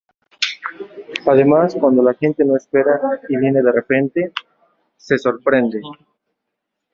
Además, 1.27 1.75
cuando 1.79 2.01
la 2.01 2.15
gente 2.15 2.43
no 2.43 2.57
espera 2.57 2.95
algo 3.03 3.21
y 3.29 3.37
viene 3.37 3.61
de 3.61 3.71
repente, 3.71 4.33
se 4.97 5.19
sorprende. 5.19 5.79